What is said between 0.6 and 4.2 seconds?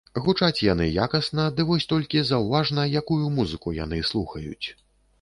яны якасна, ды вось толькі заўважна, якую музыку яны